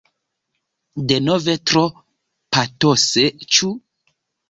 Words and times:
Denove 1.11 1.55
tro 1.73 1.85
patose, 2.57 3.31
ĉu? 3.55 3.75